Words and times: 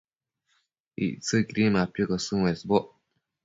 Ictsëcquidi 1.07 1.65
mapiocosën 1.73 2.39
uesboc 2.45 2.85